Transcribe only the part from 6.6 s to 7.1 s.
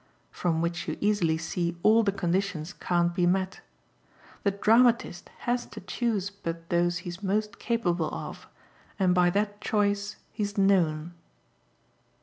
those